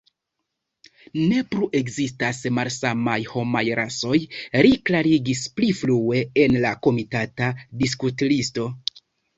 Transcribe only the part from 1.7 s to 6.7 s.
ekzistas malsamaj homaj rasoj, li klarigis pli frue en